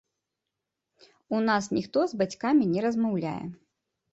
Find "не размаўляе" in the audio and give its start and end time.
2.73-3.37